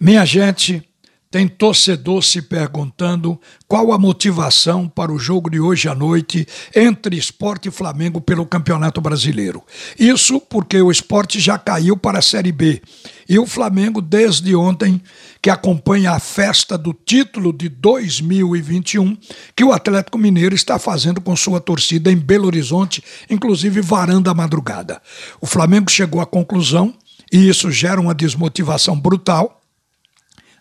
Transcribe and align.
Minha 0.00 0.24
gente, 0.24 0.88
tem 1.30 1.46
torcedor 1.46 2.22
se 2.22 2.40
perguntando 2.40 3.38
qual 3.66 3.92
a 3.92 3.98
motivação 3.98 4.88
para 4.88 5.12
o 5.12 5.18
jogo 5.18 5.50
de 5.50 5.60
hoje 5.60 5.88
à 5.88 5.94
noite 5.94 6.46
entre 6.74 7.16
Esporte 7.16 7.68
e 7.68 7.72
Flamengo 7.72 8.20
pelo 8.20 8.46
Campeonato 8.46 9.00
Brasileiro. 9.00 9.62
Isso 9.98 10.40
porque 10.40 10.80
o 10.80 10.90
esporte 10.90 11.38
já 11.40 11.58
caiu 11.58 11.96
para 11.96 12.20
a 12.20 12.22
Série 12.22 12.52
B 12.52 12.80
e 13.28 13.38
o 13.38 13.46
Flamengo, 13.46 14.00
desde 14.00 14.54
ontem, 14.54 15.02
que 15.42 15.50
acompanha 15.50 16.12
a 16.12 16.20
festa 16.20 16.78
do 16.78 16.94
título 16.94 17.52
de 17.52 17.68
2021, 17.68 19.18
que 19.54 19.64
o 19.64 19.72
Atlético 19.72 20.16
Mineiro 20.16 20.54
está 20.54 20.78
fazendo 20.78 21.20
com 21.20 21.36
sua 21.36 21.60
torcida 21.60 22.10
em 22.10 22.16
Belo 22.16 22.46
Horizonte, 22.46 23.02
inclusive 23.28 23.82
varanda 23.82 24.32
madrugada. 24.32 25.02
O 25.40 25.46
Flamengo 25.46 25.90
chegou 25.90 26.22
à 26.22 26.26
conclusão, 26.26 26.94
e 27.30 27.48
isso 27.48 27.70
gera 27.70 28.00
uma 28.00 28.14
desmotivação 28.14 28.98
brutal 28.98 29.57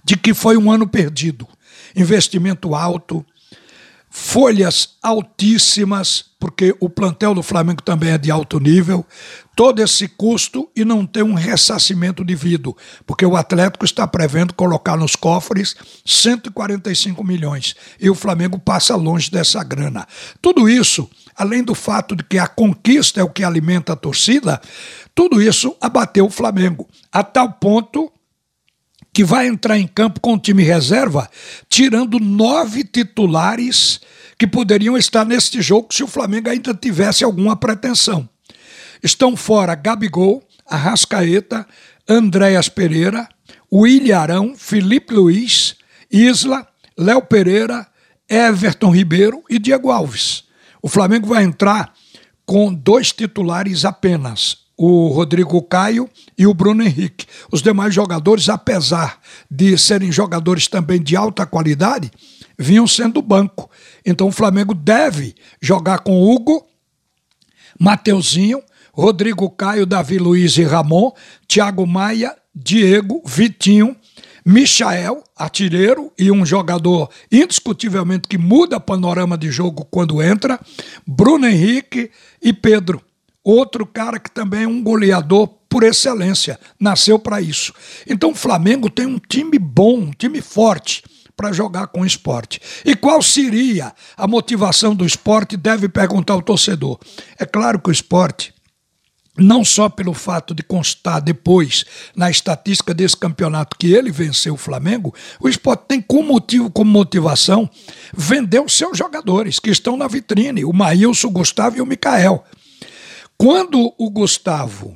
de 0.07 0.15
que 0.15 0.33
foi 0.33 0.55
um 0.55 0.71
ano 0.71 0.87
perdido. 0.87 1.45
Investimento 1.93 2.73
alto, 2.73 3.25
folhas 4.09 4.95
altíssimas, 5.03 6.23
porque 6.39 6.73
o 6.79 6.89
plantel 6.89 7.35
do 7.35 7.43
Flamengo 7.43 7.81
também 7.81 8.11
é 8.11 8.17
de 8.17 8.31
alto 8.31 8.57
nível, 8.57 9.05
todo 9.53 9.81
esse 9.81 10.07
custo 10.07 10.69
e 10.73 10.85
não 10.85 11.05
ter 11.05 11.23
um 11.23 11.33
ressarcimento 11.33 12.23
devido, 12.23 12.75
porque 13.05 13.25
o 13.25 13.35
Atlético 13.35 13.83
está 13.83 14.07
prevendo 14.07 14.53
colocar 14.53 14.95
nos 14.95 15.13
cofres 15.13 15.75
145 16.05 17.21
milhões 17.21 17.75
e 17.99 18.09
o 18.09 18.15
Flamengo 18.15 18.57
passa 18.57 18.95
longe 18.95 19.29
dessa 19.29 19.61
grana. 19.61 20.07
Tudo 20.41 20.69
isso, 20.69 21.09
além 21.35 21.61
do 21.61 21.75
fato 21.75 22.15
de 22.15 22.23
que 22.23 22.39
a 22.39 22.47
conquista 22.47 23.19
é 23.19 23.23
o 23.25 23.29
que 23.29 23.43
alimenta 23.43 23.91
a 23.91 23.97
torcida, 23.97 24.61
tudo 25.13 25.41
isso 25.41 25.75
abateu 25.81 26.27
o 26.27 26.31
Flamengo, 26.31 26.87
a 27.11 27.23
tal 27.23 27.51
ponto 27.51 28.09
que 29.17 29.23
vai 29.23 29.47
entrar 29.47 29.79
em 29.79 29.87
campo 29.87 30.19
com 30.19 30.35
o 30.35 30.39
time 30.39 30.61
reserva, 30.61 31.27
tirando 31.67 32.19
nove 32.19 32.83
titulares 32.83 33.99
que 34.37 34.45
poderiam 34.45 34.95
estar 34.95 35.25
neste 35.25 35.59
jogo 35.59 35.91
se 35.91 36.03
o 36.03 36.07
Flamengo 36.07 36.51
ainda 36.51 36.71
tivesse 36.71 37.23
alguma 37.23 37.55
pretensão. 37.55 38.29
Estão 39.01 39.35
fora 39.35 39.73
Gabigol, 39.73 40.47
Arrascaeta, 40.67 41.65
Andréas 42.07 42.69
Pereira, 42.69 43.27
William 43.73 44.19
Arão, 44.19 44.53
Felipe 44.55 45.15
Luiz, 45.15 45.77
Isla, 46.11 46.67
Léo 46.95 47.23
Pereira, 47.23 47.87
Everton 48.29 48.91
Ribeiro 48.91 49.43
e 49.49 49.57
Diego 49.57 49.89
Alves. 49.89 50.43
O 50.79 50.87
Flamengo 50.87 51.25
vai 51.25 51.43
entrar 51.43 51.91
com 52.45 52.71
dois 52.71 53.11
titulares 53.11 53.83
apenas, 53.83 54.66
o 54.77 55.07
Rodrigo 55.09 55.61
Caio 55.63 56.07
e 56.37 56.45
o 56.45 56.53
Bruno 56.53 56.83
Henrique. 56.83 57.25
Os 57.51 57.61
demais 57.61 57.93
jogadores, 57.93 58.47
apesar 58.47 59.19
de 59.49 59.77
serem 59.77 60.11
jogadores 60.11 60.67
também 60.67 61.01
de 61.01 61.15
alta 61.15 61.45
qualidade, 61.45 62.11
vinham 62.57 62.85
sendo 62.85 63.21
banco. 63.21 63.69
Então 64.05 64.27
o 64.27 64.31
Flamengo 64.31 64.73
deve 64.73 65.35
jogar 65.59 65.99
com 65.99 66.21
Hugo, 66.21 66.65
Mateuzinho, 67.79 68.61
Rodrigo 68.93 69.49
Caio, 69.49 69.85
Davi 69.85 70.17
Luiz 70.17 70.57
e 70.57 70.63
Ramon, 70.63 71.11
Thiago 71.47 71.85
Maia, 71.85 72.35
Diego, 72.53 73.21
Vitinho, 73.25 73.95
Michael, 74.43 75.23
artilheiro 75.35 76.11
e 76.17 76.31
um 76.31 76.45
jogador 76.45 77.09
indiscutivelmente 77.31 78.27
que 78.27 78.37
muda 78.37 78.79
panorama 78.79 79.37
de 79.37 79.51
jogo 79.51 79.85
quando 79.91 80.21
entra, 80.21 80.59
Bruno 81.05 81.45
Henrique 81.45 82.09
e 82.41 82.53
Pedro. 82.53 83.01
Outro 83.49 83.85
cara 83.85 84.19
que 84.19 84.29
também 84.29 84.63
é 84.63 84.67
um 84.67 84.83
goleador 84.83 85.47
por 85.69 85.81
excelência, 85.83 86.59
nasceu 86.77 87.17
para 87.17 87.39
isso. 87.39 87.73
Então 88.05 88.31
o 88.31 88.35
Flamengo 88.35 88.89
tem 88.89 89.05
um 89.05 89.17
time 89.17 89.57
bom, 89.57 89.99
um 89.99 90.11
time 90.11 90.41
forte 90.41 91.01
para 91.33 91.53
jogar 91.53 91.87
com 91.87 92.01
o 92.01 92.05
esporte. 92.05 92.59
E 92.83 92.93
qual 92.93 93.21
seria 93.21 93.93
a 94.17 94.27
motivação 94.27 94.93
do 94.93 95.05
esporte? 95.05 95.55
Deve 95.55 95.87
perguntar 95.87 96.35
o 96.35 96.41
torcedor. 96.41 96.99
É 97.39 97.45
claro 97.45 97.79
que 97.79 97.87
o 97.87 97.91
esporte 97.91 98.53
não 99.37 99.63
só 99.63 99.87
pelo 99.87 100.13
fato 100.13 100.53
de 100.53 100.61
constar 100.61 101.21
depois 101.21 101.85
na 102.13 102.29
estatística 102.29 102.93
desse 102.93 103.15
campeonato 103.15 103.77
que 103.77 103.93
ele 103.93 104.11
venceu 104.11 104.55
o 104.55 104.57
Flamengo, 104.57 105.15
o 105.39 105.47
esporte 105.47 105.85
tem 105.87 106.01
como 106.01 106.33
motivo, 106.33 106.69
como 106.69 106.91
motivação, 106.91 107.69
vender 108.13 108.59
os 108.59 108.73
seus 108.73 108.97
jogadores 108.97 109.57
que 109.57 109.69
estão 109.69 109.95
na 109.95 110.09
vitrine, 110.09 110.65
o 110.65 110.73
Maílson, 110.73 111.29
o 111.29 111.31
Gustavo 111.31 111.77
e 111.77 111.81
o 111.81 111.85
Mikael. 111.85 112.43
Quando 113.37 113.93
o 113.99 114.09
Gustavo 114.09 114.95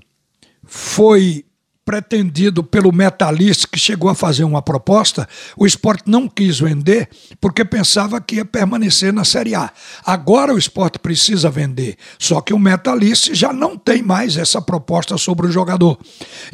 foi 0.65 1.45
pretendido 1.83 2.63
pelo 2.63 2.91
metalista 2.91 3.67
que 3.67 3.79
chegou 3.79 4.09
a 4.09 4.15
fazer 4.15 4.43
uma 4.43 4.61
proposta, 4.61 5.27
o 5.57 5.65
esporte 5.65 6.03
não 6.05 6.27
quis 6.27 6.59
vender 6.59 7.09
porque 7.39 7.65
pensava 7.65 8.21
que 8.21 8.35
ia 8.35 8.45
permanecer 8.45 9.11
na 9.11 9.25
Série 9.25 9.55
A. 9.55 9.71
Agora 10.05 10.53
o 10.53 10.57
esporte 10.57 10.97
precisa 10.97 11.49
vender, 11.49 11.97
só 12.17 12.39
que 12.39 12.53
o 12.53 12.59
metalista 12.59 13.35
já 13.35 13.51
não 13.51 13.77
tem 13.77 14.01
mais 14.01 14.37
essa 14.37 14.61
proposta 14.61 15.17
sobre 15.17 15.47
o 15.47 15.51
jogador. 15.51 15.99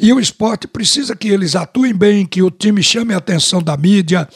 E 0.00 0.12
o 0.12 0.18
esporte 0.18 0.66
precisa 0.66 1.14
que 1.14 1.28
eles 1.28 1.54
atuem 1.54 1.94
bem, 1.94 2.26
que 2.26 2.42
o 2.42 2.50
time 2.50 2.82
chame 2.82 3.14
a 3.14 3.18
atenção 3.18 3.62
da 3.62 3.76
mídia, 3.76 4.28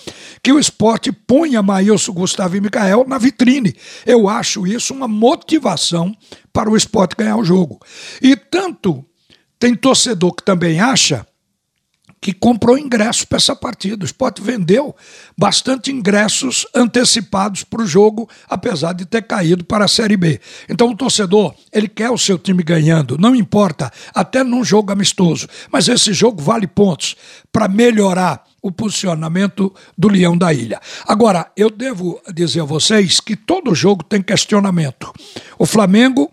que 0.42 0.52
o 0.52 0.58
esporte 0.58 1.10
ponha 1.10 1.62
Maílson, 1.62 2.12
Gustavo 2.12 2.56
e 2.56 2.60
Micael 2.60 3.04
na 3.08 3.18
vitrine. 3.18 3.74
Eu 4.06 4.28
acho 4.28 4.66
isso 4.66 4.94
uma 4.94 5.08
motivação 5.08 6.14
para 6.52 6.70
o 6.70 6.76
esporte 6.76 7.16
ganhar 7.16 7.36
o 7.36 7.44
jogo. 7.44 7.80
E 8.20 8.36
tanto 8.36 9.04
tem 9.58 9.74
torcedor 9.74 10.34
que 10.34 10.42
também 10.42 10.80
acha 10.80 11.26
que 12.22 12.32
comprou 12.32 12.78
ingressos 12.78 13.24
para 13.24 13.38
essa 13.38 13.54
partida. 13.56 14.04
O 14.04 14.06
Sport 14.06 14.40
vendeu 14.40 14.94
bastante 15.36 15.90
ingressos 15.90 16.64
antecipados 16.72 17.64
para 17.64 17.82
o 17.82 17.86
jogo, 17.86 18.28
apesar 18.48 18.92
de 18.92 19.04
ter 19.04 19.22
caído 19.22 19.64
para 19.64 19.86
a 19.86 19.88
Série 19.88 20.16
B. 20.16 20.40
Então 20.68 20.88
o 20.88 20.96
torcedor, 20.96 21.52
ele 21.72 21.88
quer 21.88 22.10
o 22.10 22.16
seu 22.16 22.38
time 22.38 22.62
ganhando, 22.62 23.18
não 23.18 23.34
importa, 23.34 23.92
até 24.14 24.44
num 24.44 24.64
jogo 24.64 24.92
amistoso. 24.92 25.48
Mas 25.70 25.88
esse 25.88 26.12
jogo 26.12 26.40
vale 26.40 26.68
pontos 26.68 27.16
para 27.50 27.66
melhorar 27.66 28.44
o 28.62 28.70
posicionamento 28.70 29.74
do 29.98 30.06
Leão 30.06 30.38
da 30.38 30.52
Ilha. 30.52 30.80
Agora, 31.08 31.50
eu 31.56 31.68
devo 31.68 32.22
dizer 32.32 32.60
a 32.60 32.64
vocês 32.64 33.18
que 33.18 33.34
todo 33.34 33.74
jogo 33.74 34.04
tem 34.04 34.22
questionamento. 34.22 35.12
O 35.58 35.66
Flamengo 35.66 36.30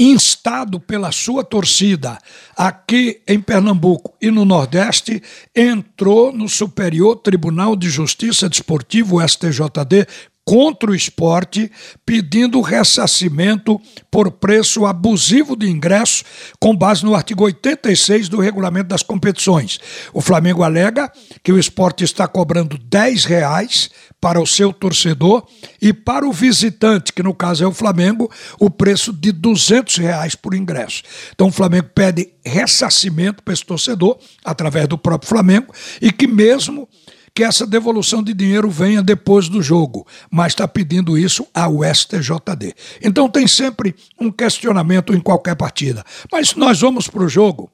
instado 0.00 0.80
pela 0.80 1.12
sua 1.12 1.44
torcida 1.44 2.18
aqui 2.56 3.20
em 3.28 3.38
Pernambuco 3.38 4.14
e 4.20 4.30
no 4.30 4.46
Nordeste, 4.46 5.22
entrou 5.54 6.32
no 6.32 6.48
Superior 6.48 7.16
Tribunal 7.16 7.76
de 7.76 7.90
Justiça 7.90 8.48
Desportivo, 8.48 9.20
STJD, 9.20 10.06
contra 10.50 10.90
o 10.90 10.94
esporte, 10.96 11.70
pedindo 12.04 12.60
ressarcimento 12.60 13.80
por 14.10 14.32
preço 14.32 14.84
abusivo 14.84 15.54
de 15.54 15.70
ingresso, 15.70 16.24
com 16.58 16.74
base 16.74 17.04
no 17.04 17.14
artigo 17.14 17.44
86 17.44 18.28
do 18.28 18.40
regulamento 18.40 18.88
das 18.88 19.04
competições. 19.04 19.78
O 20.12 20.20
Flamengo 20.20 20.64
alega 20.64 21.08
que 21.44 21.52
o 21.52 21.58
esporte 21.58 22.02
está 22.02 22.26
cobrando 22.26 22.76
10 22.76 23.26
reais 23.26 23.90
para 24.20 24.40
o 24.40 24.46
seu 24.46 24.72
torcedor 24.72 25.46
e 25.80 25.92
para 25.92 26.26
o 26.26 26.32
visitante, 26.32 27.12
que 27.12 27.22
no 27.22 27.32
caso 27.32 27.62
é 27.62 27.66
o 27.68 27.72
Flamengo, 27.72 28.28
o 28.58 28.68
preço 28.68 29.12
de 29.12 29.30
200 29.30 29.98
reais 29.98 30.34
por 30.34 30.52
ingresso. 30.52 31.04
Então 31.32 31.46
o 31.46 31.52
Flamengo 31.52 31.90
pede 31.94 32.28
ressarcimento 32.44 33.40
para 33.40 33.54
esse 33.54 33.64
torcedor, 33.64 34.18
através 34.44 34.88
do 34.88 34.98
próprio 34.98 35.28
Flamengo, 35.28 35.72
e 36.02 36.10
que 36.10 36.26
mesmo 36.26 36.88
que 37.34 37.44
essa 37.44 37.66
devolução 37.66 38.22
de 38.22 38.34
dinheiro 38.34 38.70
venha 38.70 39.02
depois 39.02 39.48
do 39.48 39.62
jogo, 39.62 40.06
mas 40.30 40.52
está 40.52 40.66
pedindo 40.66 41.16
isso 41.16 41.46
ao 41.54 41.84
STJD. 41.84 42.74
Então 43.02 43.28
tem 43.28 43.46
sempre 43.46 43.94
um 44.20 44.30
questionamento 44.30 45.14
em 45.14 45.20
qualquer 45.20 45.54
partida. 45.54 46.04
Mas 46.30 46.54
nós 46.54 46.80
vamos 46.80 47.08
para 47.08 47.22
o 47.22 47.28
jogo 47.28 47.70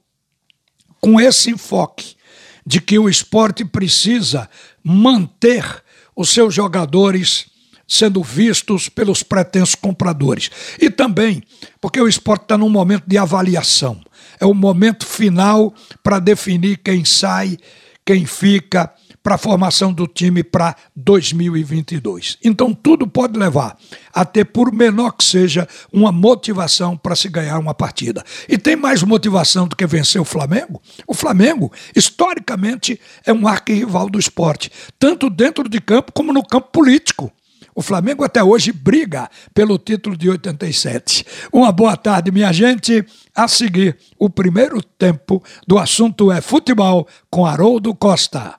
com 1.01 1.21
esse 1.21 1.51
enfoque 1.51 2.17
de 2.67 2.81
que 2.81 2.99
o 2.99 3.09
esporte 3.09 3.65
precisa 3.65 4.49
manter 4.83 5.65
os 6.15 6.31
seus 6.31 6.55
jogadores 6.55 7.47
sendo 7.87 8.23
vistos 8.23 8.89
pelos 8.89 9.23
pretensos 9.23 9.77
compradores. 9.77 10.51
E 10.81 10.91
também 10.91 11.43
porque 11.81 12.01
o 12.01 12.09
esporte 12.09 12.43
está 12.43 12.59
num 12.59 12.69
momento 12.69 13.05
de 13.07 13.17
avaliação. 13.17 14.01
É 14.41 14.45
o 14.45 14.55
momento 14.55 15.07
final 15.07 15.73
para 16.03 16.19
definir 16.19 16.79
quem 16.79 17.05
sai, 17.05 17.57
quem 18.05 18.27
fica 18.27 18.93
para 19.27 19.35
a 19.35 19.39
formação 19.39 19.93
do 19.93 20.07
time 20.07 20.45
para 20.45 20.77
2022. 20.95 22.39
Então 22.45 22.73
tudo 22.73 23.09
pode 23.09 23.37
levar 23.37 23.77
a 24.15 24.25
ter, 24.25 24.45
por 24.45 24.73
menor 24.73 25.11
que 25.17 25.25
seja, 25.25 25.67
uma 25.93 26.13
motivação 26.13 26.97
para 26.97 27.17
se 27.17 27.29
ganhar 27.29 27.59
uma 27.59 27.75
partida. 27.75 28.23
E 28.49 28.57
tem 28.57 28.77
mais 28.77 29.03
motivação 29.03 29.67
do 29.67 29.75
que 29.75 29.85
vencer 29.85 30.21
o 30.21 30.25
Flamengo? 30.25 30.81
O 31.09 31.13
Flamengo, 31.13 31.73
historicamente, 31.93 33.01
é 33.25 33.33
um 33.33 33.49
arquirrival 33.49 34.09
do 34.09 34.17
esporte, 34.17 34.71
tanto 34.97 35.29
dentro 35.29 35.69
de 35.69 35.81
campo 35.81 36.13
como 36.13 36.33
no 36.33 36.47
campo 36.47 36.69
político. 36.71 37.33
O 37.75 37.83
Flamengo 37.83 38.23
até 38.23 38.45
hoje 38.45 38.71
briga 38.71 39.29
pelo 39.53 39.77
título 39.77 40.17
de 40.17 40.31
87. 40.31 41.27
Uma 41.53 41.73
boa 41.73 41.97
tarde, 41.97 42.31
minha 42.31 42.53
gente. 42.53 43.05
A 43.35 43.49
seguir, 43.49 43.99
o 44.21 44.31
primeiro 44.31 44.81
tempo 44.81 45.43
do 45.67 45.81
assunto 45.81 46.31
é 46.31 46.41
futebol 46.41 47.09
com 47.29 47.45
Haroldo 47.45 47.93
Costa. 47.93 48.55